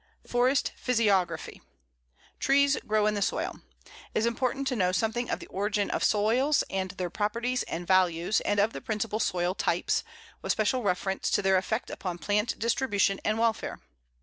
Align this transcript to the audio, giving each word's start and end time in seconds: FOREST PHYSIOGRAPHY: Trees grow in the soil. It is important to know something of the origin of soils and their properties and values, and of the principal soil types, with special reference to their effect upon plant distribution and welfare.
FOREST 0.25 0.71
PHYSIOGRAPHY: 0.77 1.61
Trees 2.39 2.75
grow 2.87 3.05
in 3.05 3.13
the 3.13 3.21
soil. 3.21 3.59
It 4.15 4.17
is 4.17 4.25
important 4.25 4.67
to 4.69 4.75
know 4.75 4.91
something 4.91 5.29
of 5.29 5.37
the 5.39 5.45
origin 5.45 5.91
of 5.91 6.03
soils 6.03 6.63
and 6.71 6.89
their 6.89 7.11
properties 7.11 7.61
and 7.67 7.85
values, 7.85 8.41
and 8.41 8.59
of 8.59 8.73
the 8.73 8.81
principal 8.81 9.19
soil 9.19 9.53
types, 9.53 10.03
with 10.41 10.51
special 10.53 10.81
reference 10.81 11.29
to 11.29 11.43
their 11.43 11.55
effect 11.55 11.91
upon 11.91 12.17
plant 12.17 12.57
distribution 12.57 13.19
and 13.23 13.37
welfare. 13.37 13.79